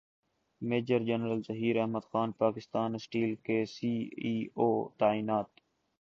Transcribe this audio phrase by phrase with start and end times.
[0.61, 3.93] major general Zaheer Ahmed Khan Pakistan steel کے C
[4.17, 4.69] E O
[4.99, 5.49] تعینات